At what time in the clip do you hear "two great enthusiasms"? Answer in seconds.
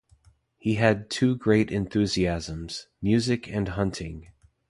1.11-2.87